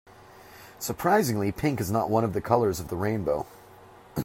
Surprisingly, 0.79 1.51
pink 1.51 1.79
is 1.79 1.91
not 1.91 2.09
one 2.09 2.23
of 2.23 2.33
the 2.33 2.41
colours 2.41 2.79
of 2.79 2.87
the 2.87 2.95
rainbow. 2.95 3.45